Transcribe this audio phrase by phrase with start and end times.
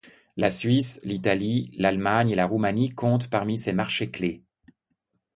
[0.35, 4.41] La Suisse, l’Italie, l'Allemagne et la Roumanie comptent parmi ses marchés clefs.